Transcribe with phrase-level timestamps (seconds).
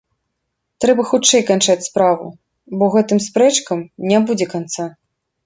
[0.85, 2.25] Трэба хутчэй канчаць справу,
[2.81, 4.91] бо гэтым спрэчкам не будзе канца.